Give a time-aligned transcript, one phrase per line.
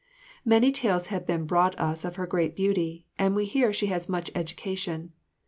[0.43, 4.09] Many tales have been brought us of her great beauty, and we hear she has
[4.09, 5.13] much education.